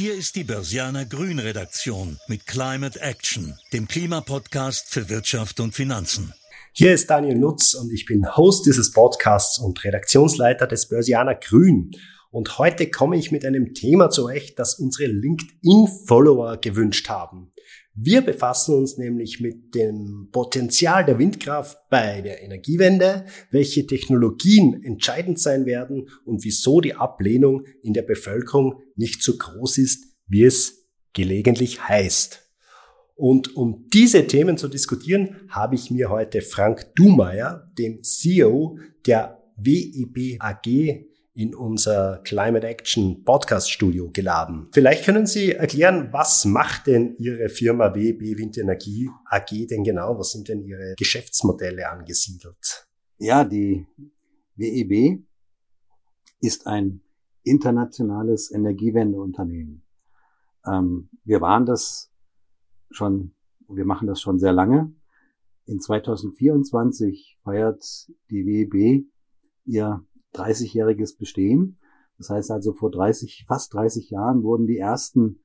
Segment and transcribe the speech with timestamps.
[0.00, 6.32] Hier ist die Börsianer Grün Redaktion mit Climate Action, dem Klimapodcast für Wirtschaft und Finanzen.
[6.72, 11.90] Hier ist Daniel Nutz und ich bin Host dieses Podcasts und Redaktionsleiter des Börsianer Grün.
[12.30, 17.52] Und heute komme ich mit einem Thema zu euch, das unsere LinkedIn-Follower gewünscht haben.
[17.94, 25.40] Wir befassen uns nämlich mit dem Potenzial der Windkraft bei der Energiewende, welche Technologien entscheidend
[25.40, 30.88] sein werden und wieso die Ablehnung in der Bevölkerung nicht so groß ist, wie es
[31.12, 32.46] gelegentlich heißt.
[33.16, 39.42] Und um diese Themen zu diskutieren, habe ich mir heute Frank Dumeier, dem CEO der
[39.56, 41.09] WEB AG,
[41.40, 44.68] in unser Climate Action Podcast Studio geladen.
[44.72, 50.18] Vielleicht können Sie erklären, was macht denn Ihre Firma WB Windenergie AG denn genau?
[50.18, 52.86] Was sind denn Ihre Geschäftsmodelle angesiedelt?
[53.16, 53.86] Ja, die
[54.56, 55.22] WEB
[56.42, 57.00] ist ein
[57.42, 59.82] internationales Energiewendeunternehmen.
[60.66, 62.12] Ähm, wir waren das
[62.90, 63.32] schon,
[63.66, 64.92] wir machen das schon sehr lange.
[65.64, 67.82] In 2024 feiert
[68.28, 69.06] die WEB
[69.64, 70.04] ihr
[70.34, 71.78] 30-jähriges Bestehen.
[72.18, 75.40] Das heißt also vor 30, fast 30 Jahren wurden die ersten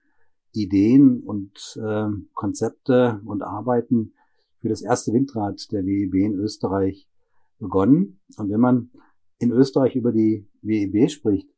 [0.53, 4.13] Ideen und äh, Konzepte und Arbeiten
[4.59, 7.07] für das erste Windrad der WEB in Österreich
[7.59, 8.19] begonnen.
[8.37, 8.89] Und wenn man
[9.37, 11.49] in Österreich über die WEB spricht,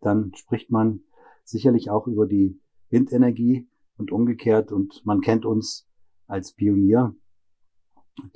[0.00, 1.00] dann spricht man
[1.44, 2.60] sicherlich auch über die
[2.90, 4.72] Windenergie und umgekehrt.
[4.72, 5.88] Und man kennt uns
[6.26, 7.14] als Pionier,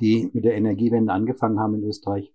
[0.01, 2.33] die mit der Energiewende angefangen haben in Österreich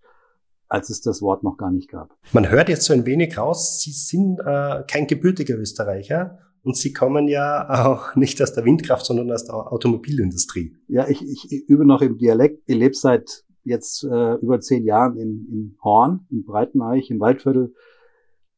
[0.71, 2.15] als es das Wort noch gar nicht gab.
[2.31, 6.93] Man hört jetzt so ein wenig raus, Sie sind äh, kein gebürtiger Österreicher und Sie
[6.93, 10.77] kommen ja auch nicht aus der Windkraft, sondern aus der Automobilindustrie.
[10.87, 12.63] Ja, ich, ich übe noch im Dialekt.
[12.67, 17.73] Ich lebe seit jetzt äh, über zehn Jahren in, in Horn, in Breiteneich, im Waldviertel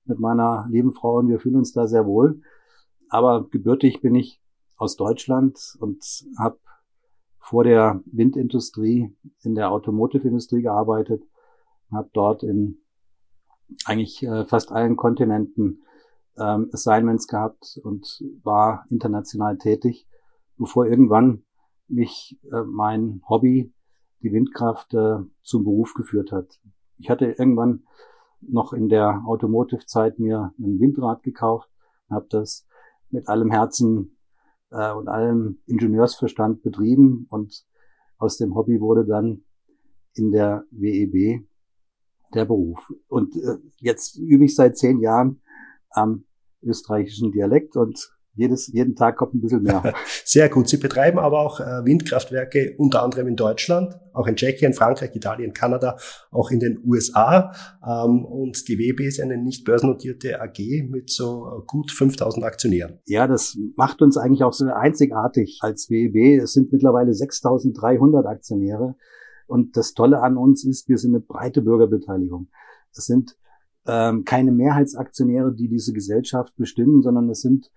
[0.05, 2.41] mit meiner lieben Frau und wir fühlen uns da sehr wohl.
[3.09, 4.39] Aber gebürtig bin ich
[4.77, 6.03] aus Deutschland und
[6.37, 6.59] habe
[7.39, 11.23] vor der Windindustrie in der Automotive-Industrie gearbeitet
[11.93, 12.79] habe dort in
[13.85, 15.83] eigentlich äh, fast allen Kontinenten
[16.37, 20.07] ähm, Assignments gehabt und war international tätig,
[20.57, 21.43] bevor irgendwann
[21.87, 23.73] mich äh, mein Hobby,
[24.21, 26.59] die Windkraft, äh, zum Beruf geführt hat.
[26.97, 27.83] Ich hatte irgendwann
[28.41, 31.69] noch in der Automotive-Zeit mir ein Windrad gekauft,
[32.09, 32.67] habe das
[33.09, 34.17] mit allem Herzen
[34.71, 37.65] äh, und allem Ingenieursverstand betrieben und
[38.17, 39.43] aus dem Hobby wurde dann
[40.15, 41.45] in der WEB
[42.33, 42.91] der Beruf.
[43.07, 45.41] Und äh, jetzt übe ich seit zehn Jahren
[45.89, 46.25] am
[46.61, 49.93] österreichischen Dialekt und jedes, jeden Tag kommt ein bisschen mehr.
[50.25, 50.67] Sehr gut.
[50.67, 55.53] Sie betreiben aber auch äh, Windkraftwerke unter anderem in Deutschland, auch in Tschechien, Frankreich, Italien,
[55.53, 55.97] Kanada,
[56.31, 57.51] auch in den USA.
[57.85, 62.99] Ähm, und die WB ist eine nicht börsennotierte AG mit so äh, gut 5000 Aktionären.
[63.05, 66.41] Ja, das macht uns eigentlich auch so einzigartig als WEB.
[66.41, 68.95] Es sind mittlerweile 6300 Aktionäre.
[69.47, 72.47] Und das Tolle an uns ist, wir sind eine breite Bürgerbeteiligung.
[72.91, 73.37] Es sind
[73.85, 77.71] ähm, keine Mehrheitsaktionäre, die diese Gesellschaft bestimmen, sondern es sind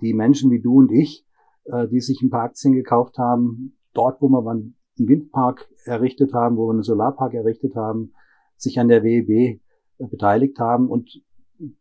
[0.00, 1.26] die Menschen wie du und ich,
[1.64, 6.56] äh, die sich ein paar Aktien gekauft haben, dort, wo wir einen Windpark errichtet haben,
[6.56, 8.12] wo wir einen Solarpark errichtet haben,
[8.56, 9.60] sich an der WEB
[9.98, 11.22] äh, beteiligt haben und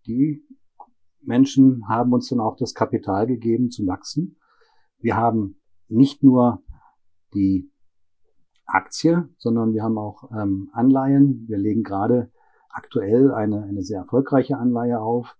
[0.07, 0.45] die
[1.21, 4.37] Menschen haben uns dann auch das Kapital gegeben zum Wachsen.
[4.99, 6.61] Wir haben nicht nur
[7.33, 7.71] die
[8.65, 11.45] Aktie, sondern wir haben auch ähm, Anleihen.
[11.47, 12.31] Wir legen gerade
[12.69, 15.37] aktuell eine, eine sehr erfolgreiche Anleihe auf,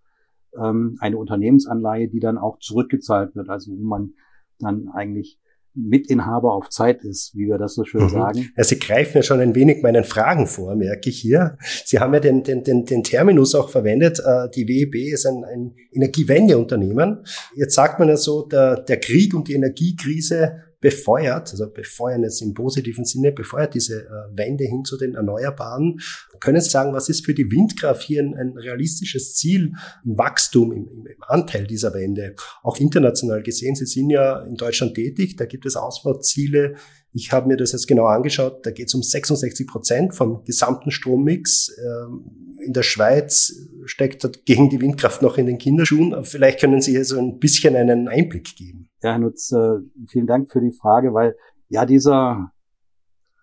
[0.58, 4.14] ähm, eine Unternehmensanleihe, die dann auch zurückgezahlt wird, also wo man
[4.60, 5.40] dann eigentlich
[5.76, 8.10] Mitinhaber auf Zeit ist, wie wir das so schön mhm.
[8.10, 8.50] sagen.
[8.56, 11.58] Ja, Sie greifen ja schon ein wenig meinen Fragen vor, merke ich hier.
[11.86, 15.44] Sie haben ja den, den, den, den Terminus auch verwendet, äh, die WEB ist ein,
[15.44, 17.24] ein Energiewendeunternehmen.
[17.56, 22.42] Jetzt sagt man ja so, der, der Krieg und die Energiekrise befeuert, also befeuern jetzt
[22.42, 26.02] im positiven Sinne, befeuert diese äh, Wende hin zu den Erneuerbaren.
[26.42, 29.72] Können Sie sagen, was ist für die Windkraft hier ein, ein realistisches Ziel
[30.04, 32.36] im Wachstum, im, im, Anteil dieser Wende?
[32.64, 36.76] Auch international gesehen, Sie sind ja in Deutschland tätig, da gibt es Ausbauziele.
[37.16, 40.90] Ich habe mir das jetzt genau angeschaut, da geht es um 66 Prozent vom gesamten
[40.90, 41.70] Strommix.
[41.78, 43.54] Ähm, in der Schweiz
[43.86, 46.24] steckt gegen die Windkraft noch in den Kinderschuhen.
[46.24, 48.90] Vielleicht können Sie hier so ein bisschen einen Einblick geben.
[49.02, 51.36] Ja, Herr Nutz, äh, vielen Dank für die Frage, weil
[51.68, 52.52] ja dieser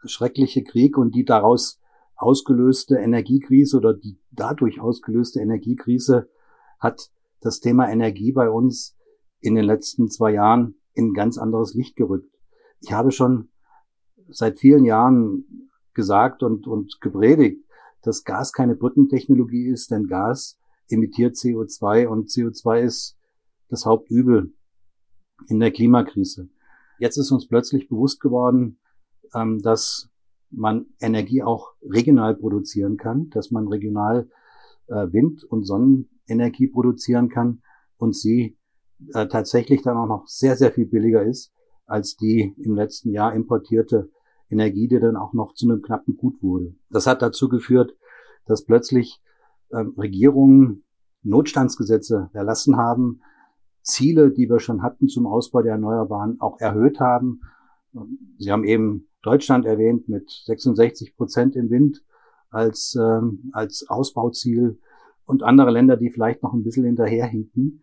[0.04, 1.78] schreckliche Krieg und die daraus
[2.16, 6.28] ausgelöste Energiekrise oder die dadurch ausgelöste Energiekrise
[6.78, 8.96] hat das Thema Energie bei uns
[9.40, 12.34] in den letzten zwei Jahren in ganz anderes Licht gerückt.
[12.80, 13.50] Ich habe schon
[14.32, 17.64] seit vielen Jahren gesagt und, und gepredigt,
[18.02, 23.16] dass Gas keine Brückentechnologie ist, denn Gas emittiert CO2 und CO2 ist
[23.68, 24.52] das Hauptübel
[25.48, 26.48] in der Klimakrise.
[26.98, 28.78] Jetzt ist uns plötzlich bewusst geworden,
[29.34, 30.10] ähm, dass
[30.50, 34.28] man Energie auch regional produzieren kann, dass man regional
[34.88, 37.62] äh, Wind- und Sonnenenergie produzieren kann
[37.96, 38.58] und sie
[39.14, 41.52] äh, tatsächlich dann auch noch sehr, sehr viel billiger ist
[41.86, 44.10] als die im letzten Jahr importierte
[44.50, 46.74] Energie, die dann auch noch zu einem knappen Gut wurde.
[46.90, 47.96] Das hat dazu geführt,
[48.46, 49.22] dass plötzlich
[49.72, 50.82] ähm, Regierungen
[51.22, 53.22] Notstandsgesetze erlassen haben,
[53.82, 57.40] Ziele, die wir schon hatten zum Ausbau der Erneuerbaren, auch erhöht haben.
[58.38, 62.02] Sie haben eben Deutschland erwähnt mit 66 Prozent im Wind
[62.50, 64.78] als, ähm, als Ausbauziel
[65.24, 67.82] und andere Länder, die vielleicht noch ein bisschen hinterherhinken.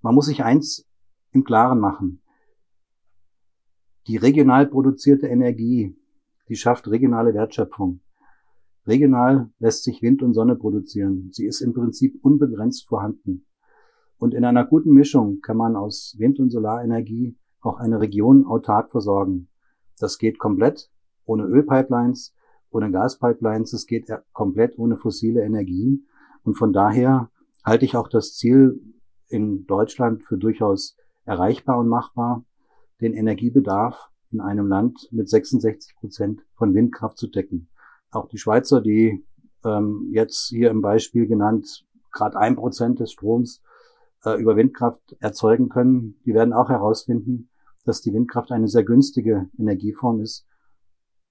[0.00, 0.88] Man muss sich eins
[1.32, 2.22] im Klaren machen.
[4.06, 5.94] Die regional produzierte Energie,
[6.48, 8.00] die schafft regionale Wertschöpfung.
[8.86, 11.28] Regional lässt sich Wind und Sonne produzieren.
[11.32, 13.46] Sie ist im Prinzip unbegrenzt vorhanden.
[14.16, 18.90] Und in einer guten Mischung kann man aus Wind- und Solarenergie auch eine Region autark
[18.90, 19.48] versorgen.
[19.98, 20.90] Das geht komplett
[21.26, 22.34] ohne Ölpipelines,
[22.70, 26.06] ohne Gaspipelines, es geht komplett ohne fossile Energien.
[26.42, 27.30] Und von daher
[27.64, 28.80] halte ich auch das Ziel
[29.28, 32.44] in Deutschland für durchaus erreichbar und machbar,
[33.00, 37.68] den Energiebedarf in einem Land mit 66 Prozent von Windkraft zu decken.
[38.10, 39.24] Auch die Schweizer, die
[39.64, 43.62] ähm, jetzt hier im Beispiel genannt gerade ein Prozent des Stroms
[44.24, 47.48] äh, über Windkraft erzeugen können, die werden auch herausfinden,
[47.84, 50.46] dass die Windkraft eine sehr günstige Energieform ist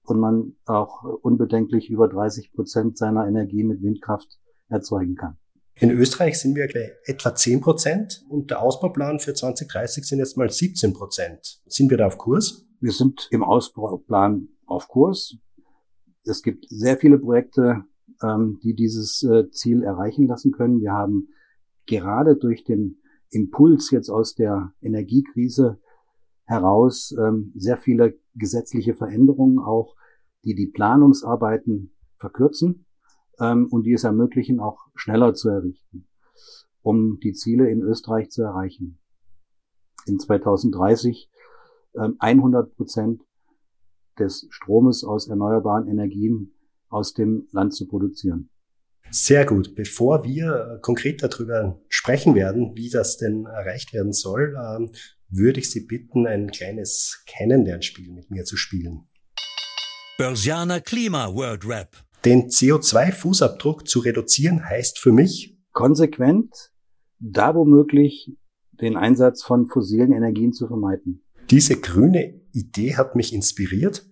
[0.04, 4.38] und man auch unbedenklich über 30 Prozent seiner Energie mit Windkraft
[4.68, 5.36] erzeugen kann.
[5.74, 6.68] In Österreich sind wir
[7.04, 11.62] etwa 10 Prozent und der Ausbauplan für 2030 sind jetzt mal 17 Prozent.
[11.66, 12.66] Sind wir da auf Kurs?
[12.80, 15.36] Wir sind im Ausbauplan auf Kurs.
[16.24, 17.84] Es gibt sehr viele Projekte,
[18.22, 20.80] ähm, die dieses äh, Ziel erreichen lassen können.
[20.80, 21.28] Wir haben
[21.86, 23.00] gerade durch den
[23.30, 25.80] Impuls jetzt aus der Energiekrise
[26.44, 29.94] heraus ähm, sehr viele gesetzliche Veränderungen auch,
[30.44, 32.86] die die Planungsarbeiten verkürzen
[33.40, 36.06] ähm, und die es ermöglichen, auch schneller zu errichten,
[36.82, 38.98] um die Ziele in Österreich zu erreichen.
[40.06, 41.30] In 2030
[41.96, 43.22] ähm, 100 Prozent
[44.18, 46.54] des Stromes aus erneuerbaren Energien
[46.88, 48.50] aus dem Land zu produzieren.
[49.10, 49.74] Sehr gut.
[49.74, 54.90] Bevor wir konkret darüber sprechen werden, wie das denn erreicht werden soll, ähm,
[55.28, 59.08] würde ich Sie bitten, ein kleines Kennenlernspiel mit mir zu spielen.
[60.18, 61.96] Börsianer Klima World Rap.
[62.24, 66.70] Den CO2-Fußabdruck zu reduzieren heißt für mich konsequent,
[67.18, 68.36] da womöglich
[68.72, 71.22] den Einsatz von fossilen Energien zu vermeiden.
[71.50, 74.06] Diese grüne Idee hat mich inspiriert.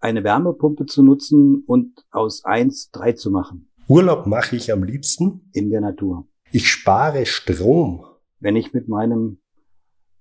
[0.00, 3.70] Eine Wärmepumpe zu nutzen und aus eins drei zu machen.
[3.88, 6.26] Urlaub mache ich am liebsten in der Natur.
[6.52, 8.04] Ich spare Strom.
[8.40, 9.38] Wenn ich mit meinem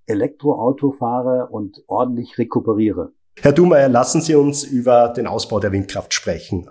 [0.05, 3.13] Elektroauto fahre und ordentlich rekuperiere.
[3.41, 6.69] Herr Dumeyer, lassen Sie uns über den Ausbau der Windkraft sprechen.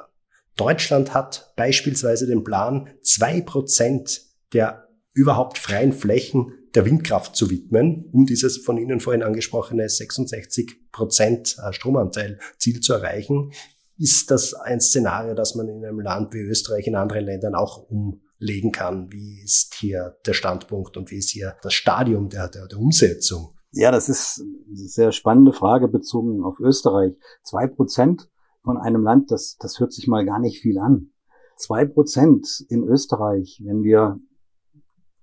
[0.56, 4.22] Deutschland hat beispielsweise den Plan, zwei Prozent
[4.52, 10.90] der überhaupt freien Flächen der Windkraft zu widmen, um dieses von Ihnen vorhin angesprochene 66
[10.90, 13.52] Prozent äh, Stromanteil Ziel zu erreichen.
[13.98, 17.88] Ist das ein Szenario, das man in einem Land wie Österreich in anderen Ländern auch
[17.90, 19.12] umlegen kann?
[19.12, 23.54] Wie ist hier der Standpunkt und wie ist hier das Stadium der, der, der Umsetzung?
[23.70, 27.12] Ja, das ist eine sehr spannende Frage bezogen auf Österreich.
[27.42, 28.28] Zwei Prozent
[28.62, 31.10] von einem Land, das, das hört sich mal gar nicht viel an.
[31.56, 34.20] Zwei Prozent in Österreich, wenn wir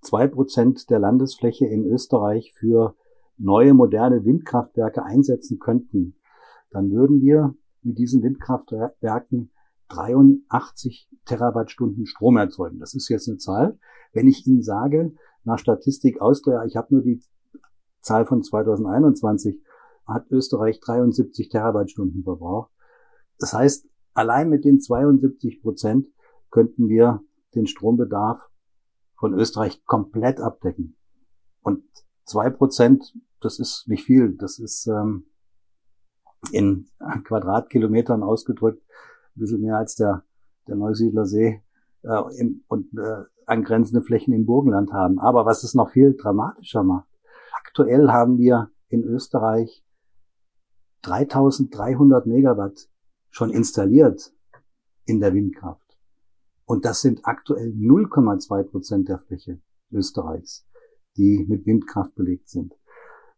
[0.01, 2.95] zwei Prozent der Landesfläche in Österreich für
[3.37, 6.15] neue moderne Windkraftwerke einsetzen könnten,
[6.71, 9.51] dann würden wir mit diesen Windkraftwerken
[9.89, 12.79] 83 Terawattstunden Strom erzeugen.
[12.79, 13.79] Das ist jetzt eine Zahl.
[14.13, 17.21] Wenn ich Ihnen sage, nach Statistik Austria, ich habe nur die
[18.01, 19.59] Zahl von 2021,
[20.05, 22.71] hat Österreich 73 Terawattstunden verbraucht.
[23.39, 26.07] Das heißt, allein mit den 72 Prozent
[26.51, 27.21] könnten wir
[27.55, 28.49] den Strombedarf
[29.17, 30.95] von Österreich komplett abdecken.
[31.61, 31.83] Und
[32.25, 34.35] zwei Prozent, das ist nicht viel.
[34.37, 35.25] Das ist ähm,
[36.51, 36.87] in
[37.23, 38.81] Quadratkilometern ausgedrückt
[39.35, 40.23] ein bisschen mehr als der,
[40.67, 41.61] der Neusiedler See
[42.03, 45.19] äh, im, und äh, angrenzende Flächen im Burgenland haben.
[45.19, 47.07] Aber was es noch viel dramatischer macht,
[47.53, 49.83] aktuell haben wir in Österreich
[51.01, 52.89] 3300 Megawatt
[53.29, 54.33] schon installiert
[55.05, 55.97] in der Windkraft.
[56.65, 59.59] Und das sind aktuell 0,2 Prozent der Fläche
[59.91, 60.67] Österreichs,
[61.17, 62.75] die mit Windkraft belegt sind.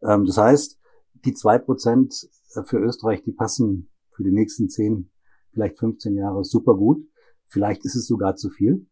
[0.01, 0.79] Ähm, das heißt,
[1.25, 2.29] die zwei Prozent
[2.65, 5.09] für Österreich, die passen für die nächsten 10,
[5.53, 7.07] vielleicht 15 Jahre super gut.
[7.45, 8.87] Vielleicht ist es sogar zu viel.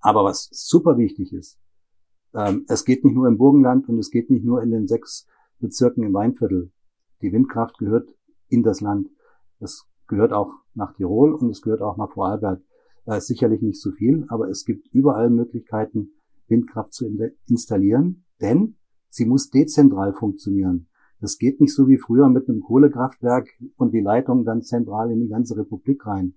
[0.00, 1.58] Aber was super wichtig ist,
[2.34, 5.26] Ähm, es geht nicht nur im Burgenland und es geht nicht nur in den sechs
[5.60, 6.70] Bezirken im Weinviertel.
[7.22, 8.14] Die Windkraft gehört
[8.48, 9.08] in das Land.
[9.60, 12.60] Es gehört auch nach Tirol und es gehört auch nach Vorarlberg.
[13.06, 16.10] Äh, sicherlich nicht so viel, aber es gibt überall Möglichkeiten,
[16.48, 17.06] Windkraft zu
[17.46, 18.76] installieren, denn
[19.08, 20.88] sie muss dezentral funktionieren.
[21.20, 25.20] Das geht nicht so wie früher mit einem Kohlekraftwerk und die Leitung dann zentral in
[25.20, 26.34] die ganze Republik rein.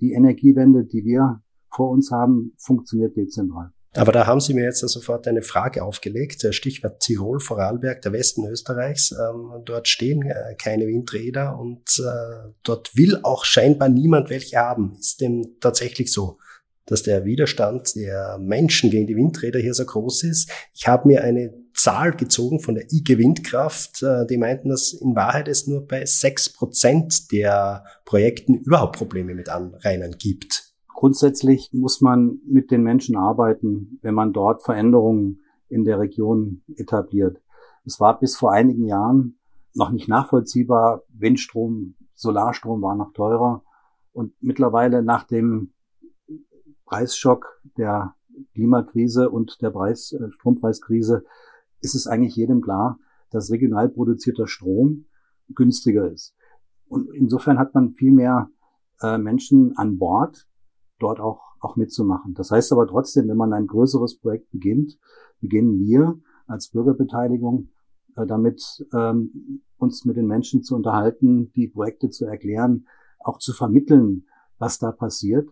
[0.00, 3.72] Die Energiewende, die wir vor uns haben, funktioniert dezentral.
[3.94, 6.46] Aber da haben Sie mir jetzt sofort eine Frage aufgelegt.
[6.50, 9.12] Stichwort Tirol, Vorarlberg, der Westen Österreichs.
[9.12, 14.96] Ähm, dort stehen äh, keine Windräder und äh, dort will auch scheinbar niemand welche haben.
[14.98, 16.38] Ist dem tatsächlich so?
[16.86, 20.50] dass der Widerstand der Menschen gegen die Windräder hier so groß ist.
[20.72, 25.14] Ich habe mir eine Zahl gezogen von der IG Windkraft, äh, die meinten, dass in
[25.14, 30.65] Wahrheit es nur bei sechs Prozent der Projekten überhaupt Probleme mit Anrainern gibt.
[30.96, 37.42] Grundsätzlich muss man mit den Menschen arbeiten, wenn man dort Veränderungen in der Region etabliert.
[37.84, 39.38] Es war bis vor einigen Jahren
[39.74, 41.02] noch nicht nachvollziehbar.
[41.10, 43.62] Windstrom, Solarstrom war noch teurer.
[44.14, 45.74] Und mittlerweile nach dem
[46.86, 48.14] Preisschock der
[48.54, 51.26] Klimakrise und der Preis, äh, Strompreiskrise
[51.82, 52.98] ist es eigentlich jedem klar,
[53.30, 55.04] dass regional produzierter Strom
[55.54, 56.34] günstiger ist.
[56.88, 58.48] Und insofern hat man viel mehr
[59.02, 60.48] äh, Menschen an Bord,
[60.98, 62.34] dort auch, auch mitzumachen.
[62.34, 64.98] Das heißt aber trotzdem, wenn man ein größeres Projekt beginnt,
[65.40, 67.68] beginnen wir als Bürgerbeteiligung
[68.16, 72.86] äh, damit, ähm, uns mit den Menschen zu unterhalten, die Projekte zu erklären,
[73.20, 74.26] auch zu vermitteln,
[74.58, 75.48] was da passiert.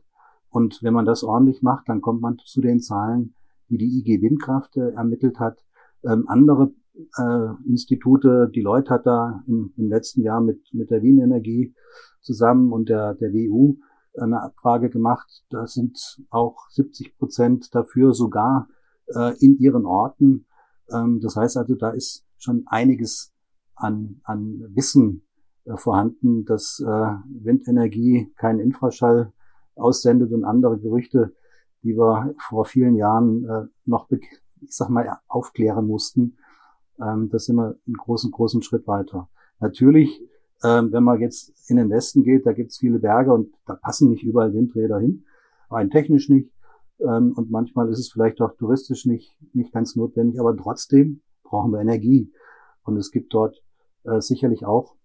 [0.49, 3.35] Und wenn man das ordentlich macht, dann kommt man zu den Zahlen,
[3.69, 5.65] die die IG Windkraft äh, ermittelt hat.
[6.05, 6.73] Ähm, andere
[7.19, 11.75] äh, Institute, die Leute hat da im, im, letzten Jahr mit, mit der Wien Energie
[12.21, 13.77] zusammen und der, der WU
[14.19, 15.45] eine Abfrage gemacht.
[15.51, 18.69] Da sind auch 70 Prozent dafür sogar
[19.15, 20.47] äh, in ihren Orten.
[20.91, 23.33] Ähm, das heißt also, da ist schon einiges
[23.75, 25.27] an, an Wissen
[25.65, 29.33] äh, vorhanden, dass äh, Windenergie keinen Infraschall
[29.77, 31.35] aussendet und andere Gerüchte,
[31.83, 34.29] die wir vor vielen Jahren äh, noch, ich
[34.69, 36.37] sag mal, aufklären mussten.
[37.01, 39.29] Ähm, das sind wir einen großen, großen Schritt weiter.
[39.61, 40.23] Natürlich
[40.63, 43.75] ähm, wenn man jetzt in den Westen geht, da gibt es viele Berge und da
[43.75, 45.25] passen nicht überall Windräder hin,
[45.71, 46.51] rein technisch nicht.
[47.01, 51.73] Ähm, und manchmal ist es vielleicht auch touristisch nicht, nicht ganz notwendig, aber trotzdem brauchen
[51.73, 52.33] wir Energie.
[52.85, 53.63] Und es gibt dort
[54.05, 54.97] äh, sicherlich auch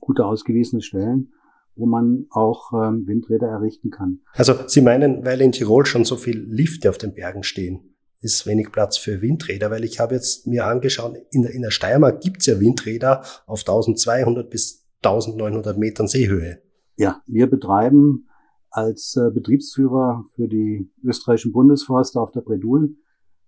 [0.00, 1.32] gute ausgewiesene Stellen,
[1.74, 4.20] wo man auch ähm, Windräder errichten kann.
[4.32, 7.95] Also Sie meinen, weil in Tirol schon so viel Lifte auf den Bergen stehen?
[8.26, 11.70] Ist wenig Platz für Windräder, weil ich habe jetzt mir angeschaut, in der, in der
[11.70, 16.58] Steiermark gibt es ja Windräder auf 1200 bis 1900 Metern Seehöhe.
[16.96, 18.28] Ja, wir betreiben
[18.70, 22.96] als äh, Betriebsführer für die österreichischen Bundesforste auf der Bredul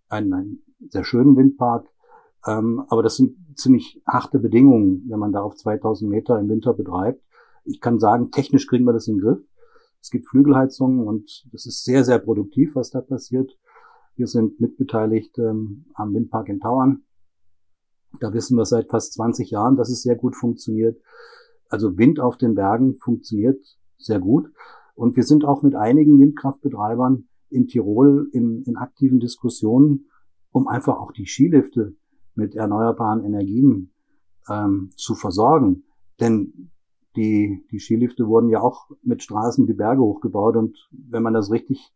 [0.09, 1.87] einen, einen sehr schönen Windpark.
[2.47, 6.73] Ähm, aber das sind ziemlich harte Bedingungen, wenn man da auf 2000 Meter im Winter
[6.73, 7.23] betreibt.
[7.65, 9.39] Ich kann sagen, technisch kriegen wir das in den Griff.
[10.01, 13.59] Es gibt Flügelheizungen und das ist sehr, sehr produktiv, was da passiert.
[14.19, 17.05] Wir sind mitbeteiligt ähm, am Windpark in Tauern.
[18.19, 21.01] Da wissen wir seit fast 20 Jahren, dass es sehr gut funktioniert.
[21.69, 23.65] Also Wind auf den Bergen funktioniert
[23.97, 24.51] sehr gut.
[24.97, 30.09] Und wir sind auch mit einigen Windkraftbetreibern in Tirol in, in aktiven Diskussionen,
[30.51, 31.95] um einfach auch die Skilifte
[32.35, 33.93] mit erneuerbaren Energien
[34.51, 35.85] ähm, zu versorgen.
[36.19, 36.73] Denn
[37.15, 41.53] die, die Skilifte wurden ja auch mit Straßen die Berge hochgebaut und wenn man das
[41.53, 41.93] richtig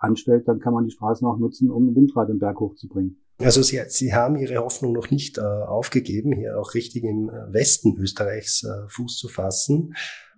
[0.00, 3.20] anstellt, dann kann man die Straßen auch nutzen, um ein Windrad den Berg hochzubringen.
[3.38, 7.52] Also Sie, Sie haben Ihre Hoffnung noch nicht äh, aufgegeben, hier auch richtig im äh,
[7.52, 9.94] Westen Österreichs äh, Fuß zu fassen.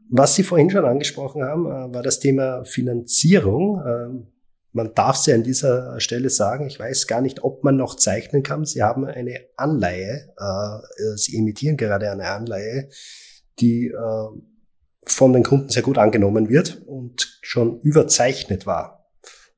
[0.09, 3.83] Was Sie vorhin schon angesprochen haben, äh, war das Thema Finanzierung.
[3.87, 4.27] Ähm,
[4.73, 8.43] man darf sie an dieser Stelle sagen, ich weiß gar nicht, ob man noch zeichnen
[8.43, 8.65] kann.
[8.65, 12.89] Sie haben eine Anleihe, äh, Sie emittieren gerade eine Anleihe,
[13.59, 14.41] die äh,
[15.05, 19.02] von den Kunden sehr gut angenommen wird und schon überzeichnet war.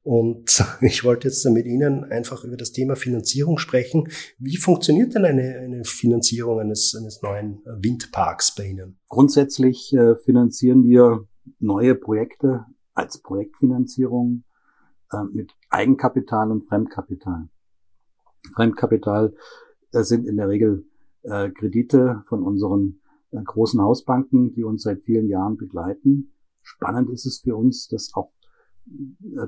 [0.04, 4.08] Und ich wollte jetzt mit Ihnen einfach über das Thema Finanzierung sprechen.
[4.38, 8.98] Wie funktioniert denn eine, eine Finanzierung eines, eines neuen Windparks bei Ihnen?
[9.08, 11.26] Grundsätzlich äh, finanzieren wir
[11.58, 14.44] neue Projekte als Projektfinanzierung
[15.10, 17.48] äh, mit Eigenkapital und Fremdkapital.
[18.54, 19.34] Fremdkapital
[19.92, 20.86] äh, sind in der Regel
[21.26, 23.00] Kredite von unseren
[23.32, 26.34] großen Hausbanken, die uns seit vielen Jahren begleiten.
[26.60, 28.33] Spannend ist es für uns, dass auch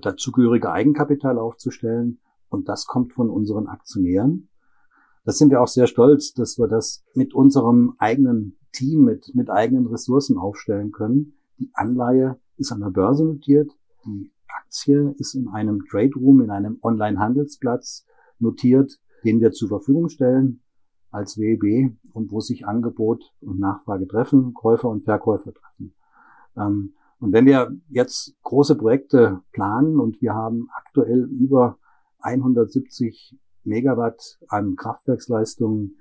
[0.01, 2.21] dazugehörige Eigenkapital aufzustellen.
[2.49, 4.49] Und das kommt von unseren Aktionären.
[5.25, 9.51] Das sind wir auch sehr stolz, dass wir das mit unserem eigenen Team, mit, mit
[9.51, 11.35] eigenen Ressourcen aufstellen können.
[11.59, 13.73] Die Anleihe ist an der Börse notiert.
[14.05, 18.07] Die Aktie ist in einem Trade Room, in einem Online-Handelsplatz
[18.39, 20.63] notiert, den wir zur Verfügung stellen
[21.11, 25.95] als WEB und wo sich Angebot und Nachfrage treffen, Käufer und Verkäufer treffen.
[26.57, 31.79] Ähm, und wenn wir jetzt große Projekte planen und wir haben aktuell über
[32.19, 35.97] 170 Megawatt an Kraftwerksleistungen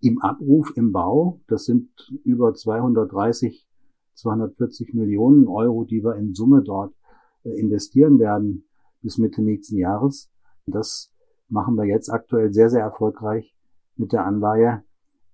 [0.00, 1.90] im Abruf, im Bau, das sind
[2.24, 3.68] über 230,
[4.14, 6.94] 240 Millionen Euro, die wir in Summe dort
[7.44, 8.64] äh, investieren werden
[9.00, 10.30] bis Mitte nächsten Jahres.
[10.66, 11.12] Das
[11.48, 13.54] machen wir jetzt aktuell sehr, sehr erfolgreich
[13.96, 14.82] mit der Anleihe,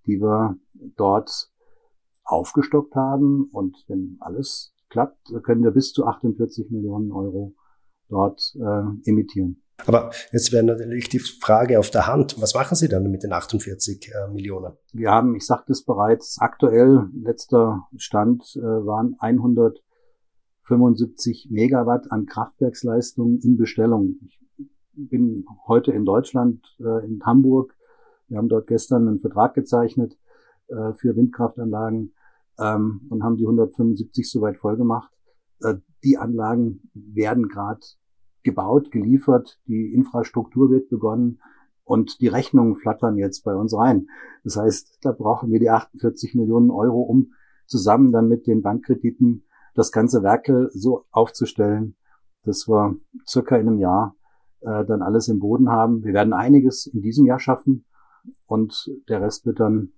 [0.07, 0.59] die wir
[0.97, 1.51] dort
[2.25, 3.49] aufgestockt haben.
[3.53, 7.55] Und wenn alles klappt, können wir bis zu 48 Millionen Euro
[8.09, 9.63] dort äh, emittieren.
[9.87, 13.33] Aber jetzt wäre natürlich die Frage auf der Hand, was machen Sie dann mit den
[13.33, 14.73] 48 äh, Millionen?
[14.93, 23.39] Wir haben, ich sagte es bereits, aktuell, letzter Stand äh, waren 175 Megawatt an Kraftwerksleistung
[23.39, 24.17] in Bestellung.
[24.57, 27.77] Ich bin heute in Deutschland, äh, in Hamburg.
[28.27, 30.19] Wir haben dort gestern einen Vertrag gezeichnet
[30.67, 32.15] äh, für Windkraftanlagen
[32.59, 35.13] ähm, und haben die 175 soweit voll gemacht.
[35.61, 37.81] Äh, die Anlagen werden gerade
[38.43, 41.41] gebaut, geliefert, die Infrastruktur wird begonnen
[41.85, 44.09] und die Rechnungen flattern jetzt bei uns rein.
[44.45, 47.33] Das heißt, da brauchen wir die 48 Millionen Euro, um
[47.67, 51.97] zusammen dann mit den Bankkrediten das ganze Werkel so aufzustellen,
[52.45, 52.97] dass wir
[53.27, 54.17] circa in einem Jahr
[54.61, 56.05] äh, dann alles im Boden haben.
[56.05, 57.85] Wir werden einiges in diesem Jahr schaffen
[58.47, 59.93] und der Rest wird dann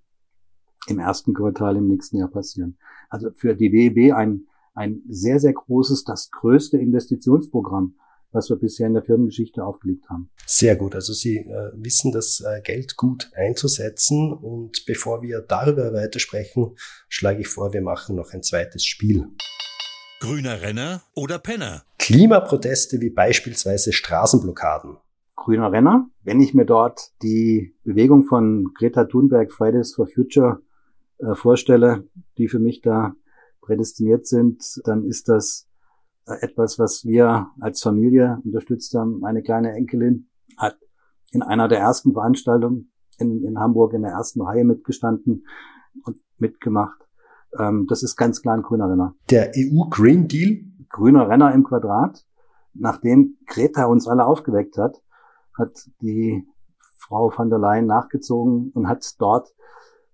[0.91, 2.77] im ersten Quartal im nächsten Jahr passieren.
[3.09, 7.95] Also für die WEB ein, ein sehr, sehr großes, das größte Investitionsprogramm,
[8.33, 10.31] was wir bisher in der Firmengeschichte aufgelegt haben.
[10.47, 10.95] Sehr gut.
[10.95, 14.33] Also Sie äh, wissen das äh, Geld gut einzusetzen.
[14.33, 16.77] Und bevor wir darüber weitersprechen,
[17.09, 19.27] schlage ich vor, wir machen noch ein zweites Spiel.
[20.21, 21.85] Grüner Renner oder Penner?
[21.99, 24.99] Klimaproteste wie beispielsweise Straßenblockaden.
[25.35, 26.11] Grüner Renner.
[26.23, 30.61] Wenn ich mir dort die Bewegung von Greta Thunberg Fridays for Future
[31.21, 33.15] äh, vorstelle, die für mich da
[33.61, 35.69] prädestiniert sind, dann ist das
[36.27, 39.21] äh, etwas, was wir als Familie unterstützt haben.
[39.21, 40.79] Meine kleine Enkelin hat
[41.31, 45.47] in einer der ersten Veranstaltungen in, in Hamburg in der ersten Reihe mitgestanden
[46.05, 47.01] und mitgemacht.
[47.59, 49.15] Ähm, das ist ganz klar ein grüner Renner.
[49.31, 50.61] Der EU Green Deal?
[50.89, 52.25] Grüner Renner im Quadrat.
[52.73, 55.03] Nachdem Greta uns alle aufgeweckt hat,
[55.59, 56.47] hat die
[56.97, 59.53] Frau von der Leyen nachgezogen und hat dort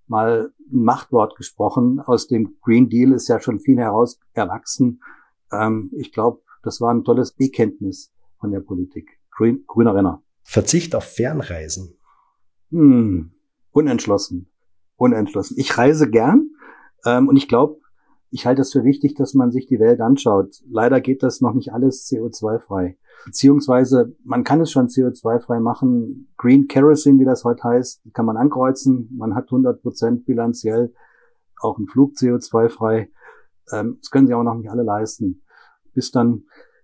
[0.09, 2.01] mal ein Machtwort gesprochen.
[2.01, 5.01] Aus dem Green Deal ist ja schon viel heraus erwachsen.
[5.53, 9.19] Ähm, ich glaube, das war ein tolles Bekenntnis von der Politik.
[9.31, 10.23] Grün, grüner Renner.
[10.42, 11.97] Verzicht auf Fernreisen.
[12.71, 13.33] Hm,
[13.71, 14.51] unentschlossen.
[14.97, 15.57] Unentschlossen.
[15.59, 16.51] Ich reise gern
[17.05, 17.81] ähm, und ich glaube,
[18.37, 20.62] ich halte es für wichtig, dass man sich die Welt anschaut.
[20.70, 22.99] Leider geht das noch nicht alles CO2-frei.
[23.25, 26.29] Beziehungsweise man kann es schon CO2-frei machen.
[26.37, 29.09] Green Kerosene, wie das heute heißt, kann man ankreuzen.
[29.16, 30.92] Man hat 100 Prozent bilanziell
[31.62, 33.09] auch ein Flug CO2-frei.
[33.72, 35.42] Ähm, das können sie auch noch nicht alle leisten.
[35.94, 36.42] Bis dann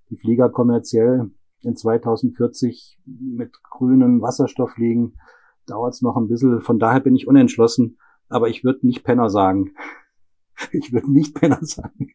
[0.09, 5.19] die Flieger kommerziell in 2040 mit grünem Wasserstoff fliegen,
[5.67, 6.63] dauert es noch ein bisschen.
[6.63, 7.99] Von daher bin ich unentschlossen.
[8.31, 9.75] Aber ich würde nicht Penner sagen.
[10.73, 12.15] Ich würde nicht Penner sagen.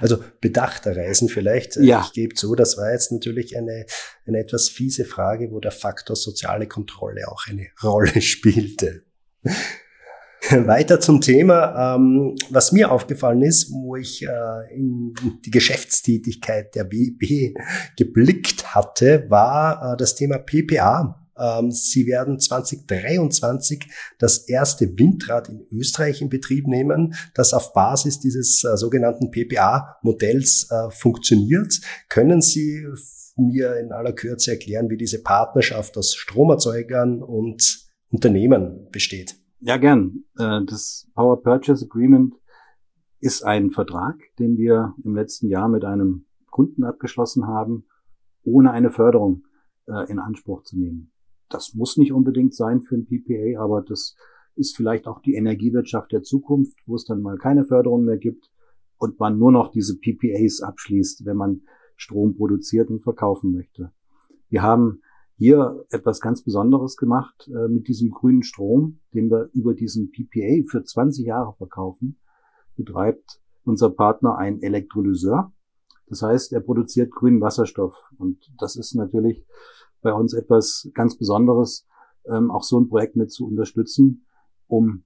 [0.00, 1.76] Also bedachter Reisen vielleicht.
[1.76, 2.02] Ja.
[2.04, 3.86] Ich gebe zu, das war jetzt natürlich eine,
[4.26, 9.04] eine etwas fiese Frage, wo der Faktor soziale Kontrolle auch eine Rolle spielte.
[10.48, 16.90] Weiter zum Thema, ähm, was mir aufgefallen ist, wo ich äh, in die Geschäftstätigkeit der
[16.90, 17.54] WB
[17.96, 21.19] geblickt hatte, war äh, das Thema PPA.
[21.40, 28.20] Ähm, sie werden 2023 das erste Windrad in Österreich in Betrieb nehmen, das auf Basis
[28.20, 31.80] dieses äh, sogenannten PPA-Modells äh, funktioniert.
[32.08, 32.84] Können Sie
[33.36, 39.36] mir in aller Kürze erklären, wie diese Partnerschaft aus Stromerzeugern und Unternehmen besteht?
[39.60, 40.24] Ja, gern.
[40.38, 42.34] Äh, das Power Purchase Agreement
[43.20, 47.84] ist ein Vertrag, den wir im letzten Jahr mit einem Kunden abgeschlossen haben,
[48.42, 49.44] ohne eine Förderung
[50.08, 51.12] in Anspruch zu nehmen.
[51.50, 54.16] Das muss nicht unbedingt sein für ein PPA, aber das
[54.54, 58.50] ist vielleicht auch die Energiewirtschaft der Zukunft, wo es dann mal keine Förderung mehr gibt
[58.98, 61.62] und man nur noch diese PPAs abschließt, wenn man
[61.96, 63.92] Strom produziert und verkaufen möchte.
[64.48, 65.02] Wir haben
[65.36, 70.68] hier etwas ganz Besonderes gemacht äh, mit diesem grünen Strom, den wir über diesen PPA
[70.68, 72.18] für 20 Jahre verkaufen,
[72.76, 75.52] betreibt unser Partner ein Elektrolyseur.
[76.06, 77.94] Das heißt, er produziert grünen Wasserstoff.
[78.18, 79.46] Und das ist natürlich
[80.02, 81.86] bei uns etwas ganz Besonderes,
[82.26, 84.26] ähm, auch so ein Projekt mit zu unterstützen,
[84.66, 85.04] um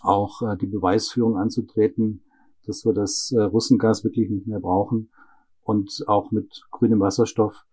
[0.00, 2.24] auch äh, die Beweisführung anzutreten,
[2.66, 5.10] dass wir das äh, Russengas wirklich nicht mehr brauchen
[5.62, 7.66] und auch mit grünem Wasserstoff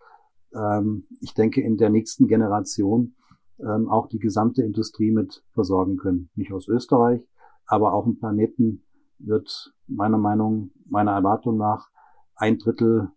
[0.54, 3.16] ähm, ich denke, in der nächsten Generation
[3.60, 6.30] ähm, auch die gesamte Industrie mit versorgen können.
[6.36, 7.28] Nicht aus Österreich,
[7.66, 8.84] aber auf dem Planeten
[9.20, 11.90] wird meiner Meinung, meiner Erwartung nach
[12.36, 13.12] ein Drittel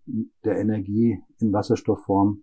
[0.44, 2.42] der Energie in Wasserstoffform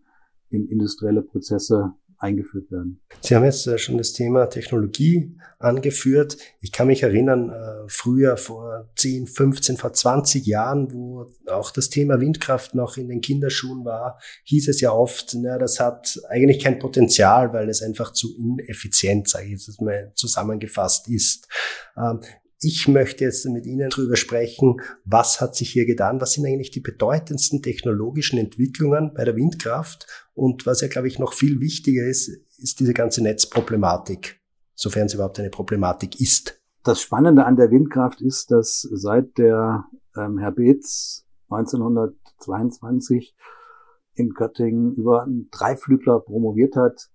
[0.49, 2.99] in industrielle Prozesse eingeführt werden.
[3.21, 6.38] Sie haben jetzt äh, schon das Thema Technologie angeführt.
[6.59, 11.89] Ich kann mich erinnern, äh, früher vor 10, 15, vor 20 Jahren, wo auch das
[11.89, 16.62] Thema Windkraft noch in den Kinderschuhen war, hieß es ja oft, na, das hat eigentlich
[16.62, 21.47] kein Potenzial, weil es einfach zu ineffizient, sage ich jetzt mal zusammengefasst ist.
[22.62, 26.72] Ich möchte jetzt mit Ihnen darüber sprechen, was hat sich hier getan, was sind eigentlich
[26.72, 32.06] die bedeutendsten technologischen Entwicklungen bei der Windkraft und was ja, glaube ich, noch viel wichtiger
[32.06, 34.41] ist, ist diese ganze Netzproblematik,
[34.76, 36.62] sofern es überhaupt eine Problematik ist.
[36.84, 39.86] Das Spannende an der Windkraft ist, dass seit der
[40.17, 43.38] ähm, Herr Beetz 1922
[44.15, 47.10] in Göttingen über einen Dreiflügler promoviert hat,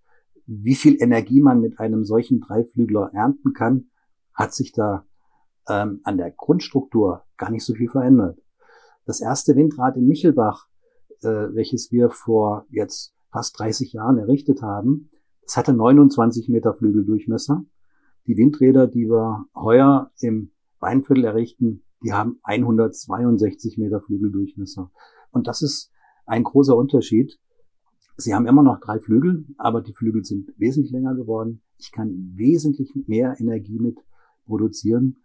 [0.47, 3.91] wie viel Energie man mit einem solchen Dreiflügler ernten kann,
[4.33, 5.07] hat sich da
[5.68, 8.38] ähm, an der Grundstruktur gar nicht so viel verändert.
[9.07, 10.66] Das erste Windrad in Michelbach,
[11.22, 15.09] äh, welches wir vor jetzt fast 30 Jahren errichtet haben,
[15.42, 17.64] das hatte 29 Meter Flügeldurchmesser.
[18.27, 24.90] Die Windräder, die wir heuer im Weinviertel errichten, die haben 162 Meter Flügeldurchmesser.
[25.31, 25.90] Und das ist
[26.27, 27.38] ein großer Unterschied.
[28.16, 31.61] Sie haben immer noch drei Flügel, aber die Flügel sind wesentlich länger geworden.
[31.79, 33.98] Ich kann wesentlich mehr Energie mit
[34.46, 35.24] produzieren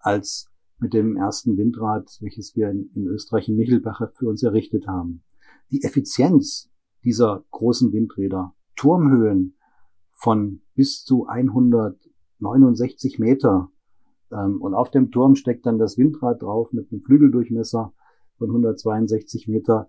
[0.00, 4.86] als mit dem ersten Windrad, welches wir in, in Österreich in Michelbach für uns errichtet
[4.86, 5.24] haben.
[5.70, 6.70] Die Effizienz
[7.04, 9.56] dieser großen Windräder, Turmhöhen
[10.12, 13.70] von bis zu 169 Meter
[14.30, 17.92] ähm, und auf dem Turm steckt dann das Windrad drauf mit einem Flügeldurchmesser
[18.36, 19.88] von 162 Meter,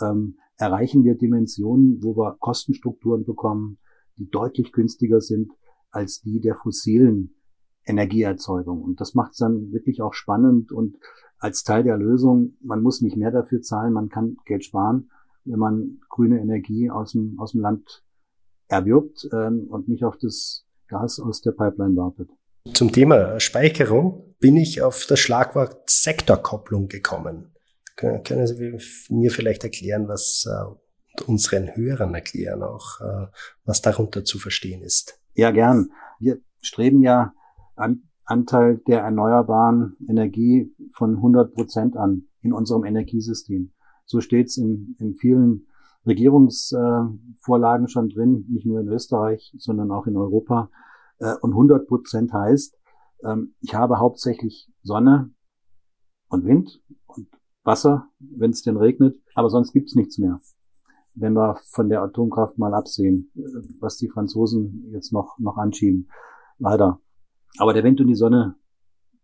[0.00, 3.78] ähm, erreichen wir Dimensionen, wo wir Kostenstrukturen bekommen,
[4.18, 5.52] die deutlich günstiger sind
[5.90, 7.34] als die der fossilen
[7.88, 8.82] Energieerzeugung.
[8.82, 10.96] Und das macht es dann wirklich auch spannend und
[11.38, 15.10] als Teil der Lösung, man muss nicht mehr dafür zahlen, man kann Geld sparen,
[15.44, 18.02] wenn man grüne Energie aus dem, aus dem Land
[18.68, 22.30] erwirbt ähm, und nicht auf das Gas aus der Pipeline wartet.
[22.74, 27.52] Zum Thema Speicherung bin ich auf das Schlagwort Sektorkopplung gekommen.
[27.96, 28.78] Können Sie
[29.10, 33.26] mir vielleicht erklären, was äh, unseren Hörern erklären, auch äh,
[33.64, 35.20] was darunter zu verstehen ist?
[35.34, 35.90] Ja, gern.
[36.20, 37.32] Wir streben ja
[37.78, 43.72] an, Anteil der erneuerbaren Energie von 100 Prozent an in unserem Energiesystem.
[44.04, 45.66] So steht es in, in vielen
[46.06, 50.70] Regierungsvorlagen äh, schon drin, nicht nur in Österreich, sondern auch in Europa.
[51.18, 52.76] Äh, und 100 Prozent heißt,
[53.24, 55.30] ähm, ich habe hauptsächlich Sonne
[56.28, 57.28] und Wind und
[57.64, 60.40] Wasser, wenn es denn regnet, aber sonst gibt's nichts mehr.
[61.14, 63.40] Wenn wir von der Atomkraft mal absehen, äh,
[63.80, 66.08] was die Franzosen jetzt noch, noch anschieben.
[66.58, 67.00] Leider.
[67.56, 68.56] Aber der Wind und die Sonne,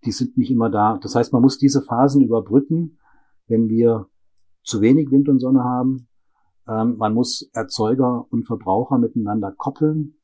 [0.04, 0.98] die sind nicht immer da.
[1.02, 2.98] Das heißt, man muss diese Phasen überbrücken,
[3.46, 4.08] wenn wir
[4.62, 6.08] zu wenig Wind und Sonne haben.
[6.66, 10.16] Ähm, man muss Erzeuger und Verbraucher miteinander koppeln.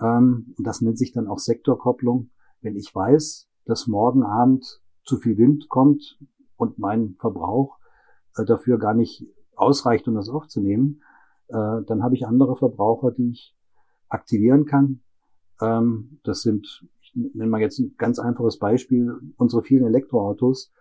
[0.00, 2.30] Ähm, das nennt sich dann auch Sektorkopplung.
[2.62, 6.18] Wenn ich weiß, dass morgen Abend zu viel Wind kommt
[6.56, 7.78] und mein Verbrauch
[8.36, 11.02] äh, dafür gar nicht ausreicht, um das aufzunehmen,
[11.48, 13.54] äh, dann habe ich andere Verbraucher, die ich
[14.08, 15.02] aktivieren kann.
[15.60, 20.72] Ähm, das sind nenne mal jetzt ein ganz einfaches Beispiel, unsere vielen Elektroautos,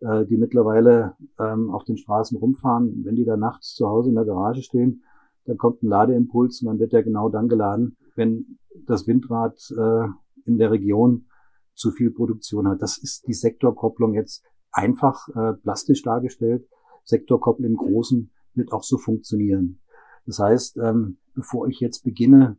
[0.00, 4.14] äh, die mittlerweile ähm, auf den Straßen rumfahren, wenn die da nachts zu Hause in
[4.14, 5.02] der Garage stehen,
[5.44, 10.06] dann kommt ein Ladeimpuls und dann wird der genau dann geladen, wenn das Windrad äh,
[10.44, 11.26] in der Region
[11.74, 12.82] zu viel Produktion hat.
[12.82, 16.68] Das ist die Sektorkopplung jetzt einfach äh, plastisch dargestellt.
[17.04, 19.80] Sektorkopplung im Großen wird auch so funktionieren.
[20.26, 22.58] Das heißt, ähm, bevor ich jetzt beginne,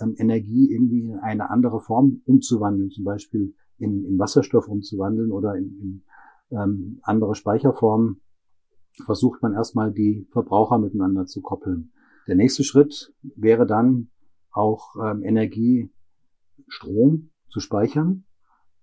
[0.00, 5.54] ähm, Energie irgendwie in eine andere Form umzuwandeln, zum Beispiel in, in Wasserstoff umzuwandeln oder
[5.56, 6.02] in, in
[6.50, 8.20] ähm, andere Speicherformen,
[9.04, 11.92] versucht man erstmal die Verbraucher miteinander zu koppeln.
[12.26, 14.10] Der nächste Schritt wäre dann
[14.50, 15.90] auch ähm, Energie,
[16.66, 18.24] Strom zu speichern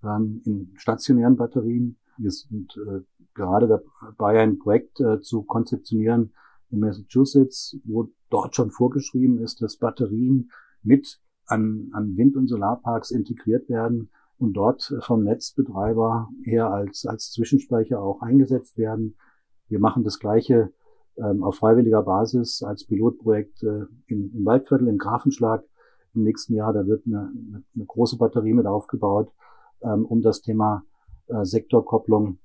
[0.04, 1.98] ähm, in stationären Batterien.
[2.18, 3.02] Wir sind äh,
[3.34, 3.68] gerade
[4.02, 6.34] dabei, ein Projekt äh, zu konzeptionieren
[6.72, 10.50] in Massachusetts, wo dort schon vorgeschrieben ist, dass Batterien
[10.86, 17.32] mit an, an Wind- und Solarparks integriert werden und dort vom Netzbetreiber her als, als
[17.32, 19.16] Zwischenspeicher auch eingesetzt werden.
[19.68, 20.74] Wir machen das Gleiche
[21.18, 25.64] ähm, auf freiwilliger Basis als Pilotprojekt äh, in, im Waldviertel, in Grafenschlag
[26.14, 26.74] im nächsten Jahr.
[26.74, 29.32] Da wird eine, eine, eine große Batterie mit aufgebaut,
[29.82, 30.84] ähm, um das Thema
[31.28, 32.40] äh, Sektorkopplung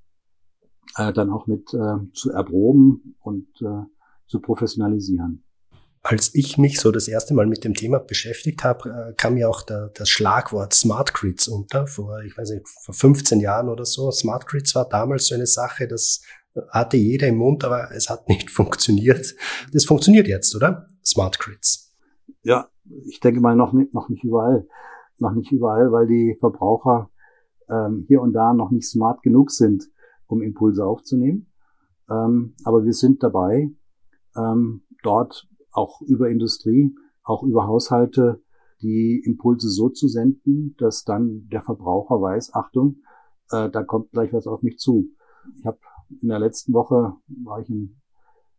[0.97, 3.85] äh, dann auch mit äh, zu erproben und äh,
[4.27, 5.43] zu professionalisieren.
[6.03, 9.49] Als ich mich so das erste Mal mit dem Thema beschäftigt habe, äh, kam ja
[9.49, 13.85] auch der, das Schlagwort Smart Grids unter, vor, ich weiß nicht, vor 15 Jahren oder
[13.85, 14.11] so.
[14.11, 16.23] Smart Grids war damals so eine Sache, das
[16.71, 19.35] hatte jeder im Mund, aber es hat nicht funktioniert.
[19.73, 20.87] Das funktioniert jetzt, oder?
[21.05, 21.95] Smart Grids.
[22.43, 22.69] Ja,
[23.07, 24.67] ich denke mal noch nicht, noch nicht überall.
[25.19, 27.11] Noch nicht überall, weil die Verbraucher
[27.69, 29.91] ähm, hier und da noch nicht smart genug sind,
[30.27, 31.53] um Impulse aufzunehmen.
[32.09, 33.71] Ähm, aber wir sind dabei,
[34.35, 38.43] ähm, dort auch über Industrie, auch über Haushalte
[38.83, 42.97] die Impulse so zu senden, dass dann der Verbraucher weiß, Achtung,
[43.51, 45.11] äh, da kommt gleich was auf mich zu.
[45.59, 45.79] Ich habe
[46.23, 47.97] in der letzten Woche war ich im,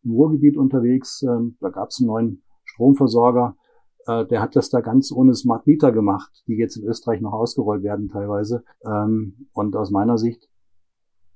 [0.04, 3.56] Ruhrgebiet unterwegs, ähm, da gab es einen neuen Stromversorger,
[4.08, 7.34] äh, der hat das da ganz ohne Smart Meter gemacht, die jetzt in Österreich noch
[7.34, 8.64] ausgerollt werden teilweise.
[8.84, 10.50] Ähm, und aus meiner Sicht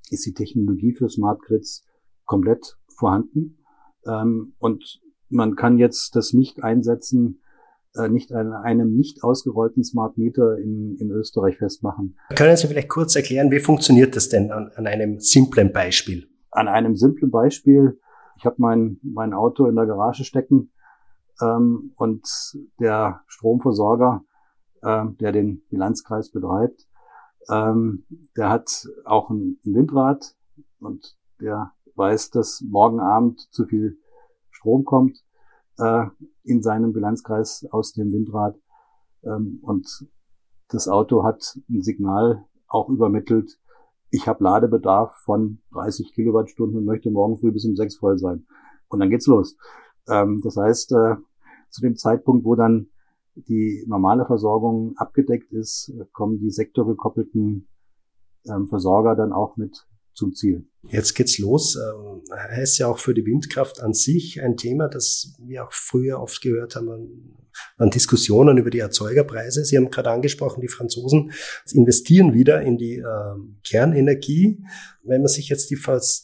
[0.09, 1.85] ist die Technologie für Smart Grids
[2.25, 3.63] komplett vorhanden.
[4.07, 7.41] Ähm, und man kann jetzt das nicht einsetzen,
[7.95, 12.17] äh, nicht an einem nicht ausgerollten Smart Meter in, in Österreich festmachen.
[12.35, 16.27] Können Sie vielleicht kurz erklären, wie funktioniert das denn an, an einem simplen Beispiel?
[16.51, 17.99] An einem simplen Beispiel,
[18.37, 20.71] ich habe mein, mein Auto in der Garage stecken
[21.41, 22.27] ähm, und
[22.79, 24.23] der Stromversorger,
[24.81, 26.87] äh, der den Bilanzkreis betreibt,
[27.49, 30.35] ähm, der hat auch ein, ein Windrad
[30.79, 33.97] und der weiß, dass morgen Abend zu viel
[34.65, 35.23] Strom kommt
[35.77, 36.07] äh,
[36.43, 38.57] in seinem Bilanzkreis aus dem Windrad.
[39.23, 39.87] Ähm, und
[40.69, 43.59] das Auto hat ein Signal auch übermittelt,
[44.09, 48.47] ich habe Ladebedarf von 30 Kilowattstunden und möchte morgen früh bis um sechs voll sein.
[48.87, 49.55] Und dann geht's los.
[50.07, 51.15] Ähm, das heißt, äh,
[51.69, 52.87] zu dem Zeitpunkt, wo dann
[53.35, 57.67] die normale Versorgung abgedeckt ist, kommen die sektorgekoppelten
[58.47, 60.65] ähm, Versorger dann auch mit zum Ziel.
[60.89, 61.75] Jetzt geht's los.
[61.75, 66.19] Ähm, heißt ja auch für die Windkraft an sich ein Thema, das wir auch früher
[66.19, 67.35] oft gehört haben
[67.77, 69.63] an Diskussionen über die Erzeugerpreise.
[69.63, 71.31] Sie haben gerade angesprochen, die Franzosen
[71.71, 73.03] investieren wieder in die äh,
[73.63, 74.59] Kernenergie.
[75.03, 75.77] Wenn man sich jetzt die,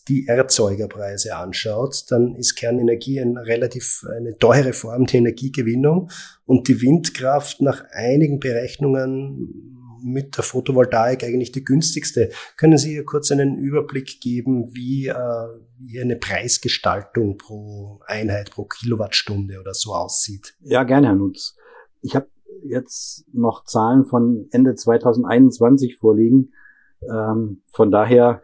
[0.08, 6.10] die Erzeugerpreise anschaut, dann ist Kernenergie eine relativ eine teure Form der Energiegewinnung
[6.46, 12.30] und die Windkraft nach einigen Berechnungen mit der Photovoltaik eigentlich die günstigste.
[12.58, 18.66] Können Sie hier kurz einen Überblick geben, wie, äh, wie eine Preisgestaltung pro Einheit, pro
[18.66, 20.56] Kilowattstunde oder so aussieht?
[20.60, 21.56] Ja, gerne, Herr Nutz.
[22.02, 22.28] Ich habe
[22.64, 26.54] jetzt noch Zahlen von Ende 2021 vorliegen.
[27.02, 28.42] Ähm, von daher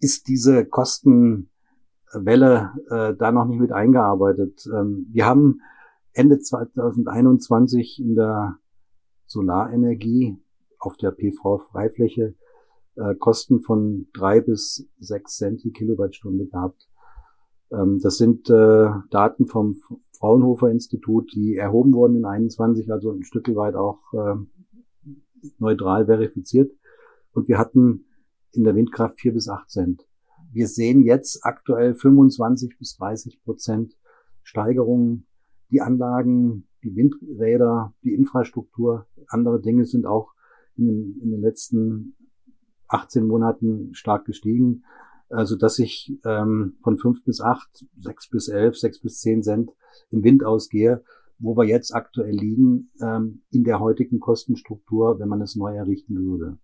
[0.00, 1.48] ist diese Kostenwelle
[2.90, 4.66] äh, da noch nicht mit eingearbeitet.
[4.66, 5.60] Ähm, wir haben
[6.12, 8.56] Ende 2021 in der
[9.26, 10.38] Solarenergie
[10.80, 12.34] auf der PV-Freifläche
[12.96, 16.88] äh, Kosten von drei bis sechs Cent die Kilowattstunde gehabt.
[17.70, 19.76] Ähm, das sind äh, Daten vom
[20.18, 24.34] Fraunhofer Institut, die erhoben wurden in 21, also ein Stück weit auch äh,
[25.58, 26.72] neutral verifiziert.
[27.32, 28.06] Und wir hatten
[28.52, 30.06] in der Windkraft vier bis acht Cent.
[30.52, 33.96] Wir sehen jetzt aktuell 25 bis 30 Prozent
[34.42, 35.26] Steigerungen.
[35.70, 40.32] Die Anlagen, die Windräder, die Infrastruktur, andere Dinge sind auch
[40.80, 42.16] in den, in den letzten
[42.88, 44.82] 18 Monaten stark gestiegen,
[45.28, 49.70] also dass ich ähm, von fünf bis acht, sechs bis elf, sechs bis zehn Cent
[50.10, 51.04] im Wind ausgehe,
[51.38, 56.16] wo wir jetzt aktuell liegen ähm, in der heutigen Kostenstruktur, wenn man es neu errichten
[56.16, 56.58] würde.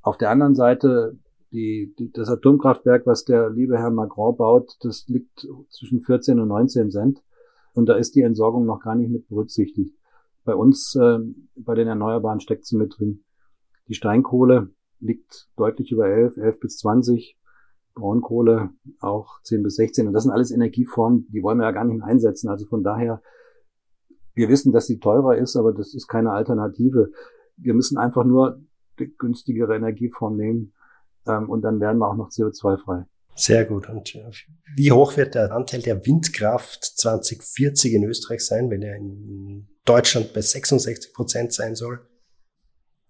[0.00, 1.18] Auf der anderen Seite
[1.52, 6.48] die, die, das Atomkraftwerk, was der liebe Herr Macron baut, das liegt zwischen 14 und
[6.48, 7.22] 19 Cent.
[7.72, 9.94] Und da ist die Entsorgung noch gar nicht mit berücksichtigt.
[10.44, 11.18] Bei uns, äh,
[11.56, 13.24] bei den Erneuerbaren steckt sie mit drin.
[13.88, 14.70] Die Steinkohle
[15.00, 17.36] liegt deutlich über 11, 11 bis 20.
[17.94, 18.70] Braunkohle
[19.00, 20.06] auch 10 bis 16.
[20.06, 22.48] Und das sind alles Energieformen, die wollen wir ja gar nicht mehr einsetzen.
[22.48, 23.22] Also von daher,
[24.34, 27.10] wir wissen, dass sie teurer ist, aber das ist keine Alternative.
[27.56, 28.60] Wir müssen einfach nur
[28.98, 30.72] die günstigere Energieform nehmen
[31.26, 33.06] ähm, und dann werden wir auch noch CO2-frei.
[33.34, 33.88] Sehr gut.
[33.88, 34.30] Und äh,
[34.76, 40.32] wie hoch wird der Anteil der Windkraft 2040 in Österreich sein, wenn er in Deutschland
[40.32, 42.00] bei 66 Prozent sein soll?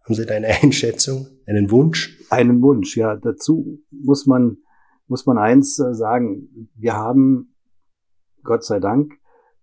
[0.07, 2.16] Haben Sie da eine Einschätzung, einen Wunsch?
[2.31, 3.16] Einen Wunsch, ja.
[3.16, 4.59] Dazu muss man,
[5.09, 6.71] muss man eins äh, sagen.
[6.77, 7.57] Wir haben,
[8.45, 9.14] Gott sei Dank,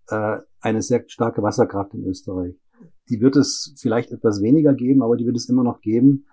[0.09, 2.59] äh, eine sehr starke Wasserkraft in Österreich.
[3.09, 6.25] Die wird es vielleicht etwas weniger geben, aber die wird es immer noch geben.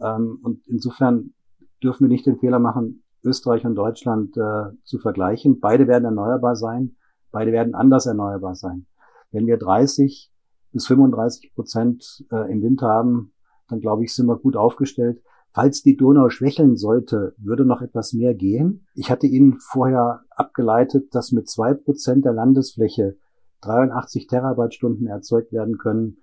[0.00, 1.34] Ähm, und insofern
[1.82, 5.58] dürfen wir nicht den Fehler machen, Österreich und Deutschland äh, zu vergleichen.
[5.58, 6.94] Beide werden erneuerbar sein.
[7.32, 8.86] Beide werden anders erneuerbar sein.
[9.32, 10.32] Wenn wir 30
[10.70, 13.32] bis 35 Prozent im Winter haben,
[13.68, 15.22] dann glaube ich, sind wir gut aufgestellt.
[15.52, 18.86] Falls die Donau schwächeln sollte, würde noch etwas mehr gehen.
[18.94, 23.16] Ich hatte Ihnen vorher abgeleitet, dass mit zwei Prozent der Landesfläche
[23.62, 26.18] 83 Terawattstunden erzeugt werden können.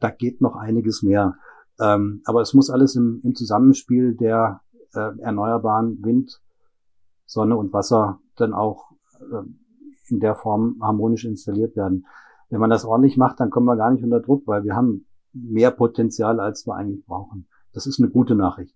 [0.00, 1.36] Da geht noch einiges mehr.
[1.80, 4.60] Ähm, aber es muss alles im, im Zusammenspiel der
[4.94, 6.40] äh, erneuerbaren Wind,
[7.24, 9.48] Sonne und Wasser dann auch äh,
[10.08, 12.06] in der Form harmonisch installiert werden.
[12.50, 15.06] Wenn man das ordentlich macht, dann kommen wir gar nicht unter Druck, weil wir haben
[15.34, 17.48] mehr Potenzial, als wir eigentlich brauchen.
[17.72, 18.74] Das ist eine gute Nachricht.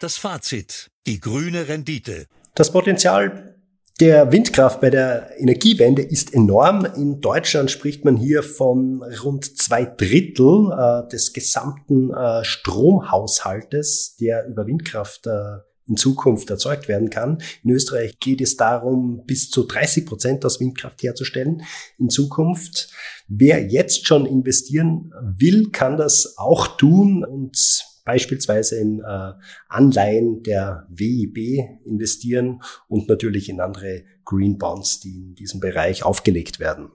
[0.00, 0.90] Das Fazit.
[1.06, 2.26] Die grüne Rendite.
[2.54, 3.56] Das Potenzial
[4.00, 6.84] der Windkraft bei der Energiewende ist enorm.
[6.84, 14.46] In Deutschland spricht man hier von rund zwei Drittel äh, des gesamten äh, Stromhaushaltes, der
[14.46, 15.58] über Windkraft äh,
[15.88, 17.38] in Zukunft erzeugt werden kann.
[17.64, 21.62] In Österreich geht es darum, bis zu 30 Prozent aus Windkraft herzustellen
[21.98, 22.92] in Zukunft.
[23.26, 27.56] Wer jetzt schon investieren will, kann das auch tun und
[28.04, 29.32] beispielsweise in äh,
[29.68, 36.58] Anleihen der WIB investieren und natürlich in andere Green Bonds, die in diesem Bereich aufgelegt
[36.58, 36.90] werden.